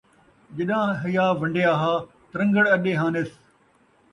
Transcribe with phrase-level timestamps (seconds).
[0.55, 1.93] جݙاں حیا ونڈیا ہا،
[2.31, 3.31] ترنگڑ اݙے ہانس